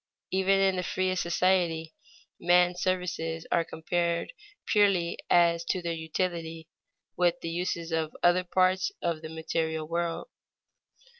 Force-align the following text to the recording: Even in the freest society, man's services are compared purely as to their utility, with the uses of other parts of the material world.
Even 0.31 0.59
in 0.59 0.77
the 0.77 0.81
freest 0.81 1.21
society, 1.21 1.93
man's 2.39 2.81
services 2.81 3.45
are 3.51 3.63
compared 3.63 4.33
purely 4.65 5.19
as 5.29 5.63
to 5.65 5.79
their 5.79 5.93
utility, 5.93 6.67
with 7.15 7.39
the 7.41 7.49
uses 7.51 7.91
of 7.91 8.17
other 8.23 8.43
parts 8.43 8.91
of 9.03 9.21
the 9.21 9.29
material 9.29 9.87
world. 9.87 10.27